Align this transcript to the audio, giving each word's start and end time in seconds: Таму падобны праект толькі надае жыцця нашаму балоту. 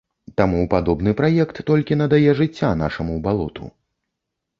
Таму 0.39 0.61
падобны 0.73 1.11
праект 1.19 1.61
толькі 1.67 1.97
надае 2.01 2.31
жыцця 2.39 2.71
нашаму 2.83 3.19
балоту. 3.29 3.65